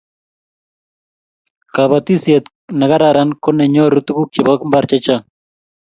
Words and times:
kabatishiet 1.73 2.45
ne 2.77 2.85
kararan 2.91 3.29
ko 3.43 3.49
ne 3.57 3.65
nyorun 3.73 4.05
tuguk 4.05 4.29
chebo 4.33 4.53
mbar 4.69 4.83
chechang 4.89 5.25